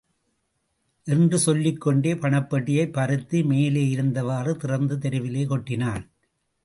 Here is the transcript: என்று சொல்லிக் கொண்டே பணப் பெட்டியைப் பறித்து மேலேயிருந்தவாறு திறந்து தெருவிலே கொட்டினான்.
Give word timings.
என்று 1.03 1.39
சொல்லிக் 1.39 1.81
கொண்டே 1.81 2.15
பணப் 2.15 2.49
பெட்டியைப் 2.49 2.93
பறித்து 2.93 3.43
மேலேயிருந்தவாறு 3.43 4.55
திறந்து 4.57 4.97
தெருவிலே 4.97 5.45
கொட்டினான். 5.45 6.09